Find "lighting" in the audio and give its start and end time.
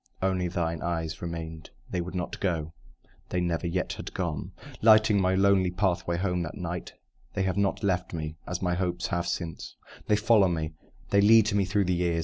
4.81-5.21